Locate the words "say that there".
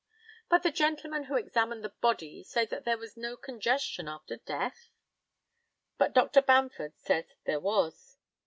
2.43-2.97